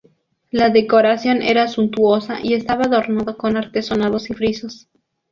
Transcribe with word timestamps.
La 0.49 0.69
decoración 0.71 1.43
era 1.43 1.67
suntuosa 1.67 2.39
y 2.41 2.55
estaba 2.55 2.85
adornado 2.85 3.37
con 3.37 3.55
artesonados 3.55 4.31
y 4.31 4.33
frisos. 4.33 4.89